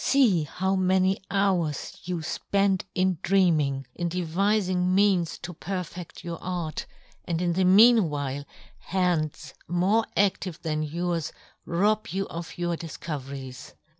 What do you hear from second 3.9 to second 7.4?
in devifing means to per" fedt your art, and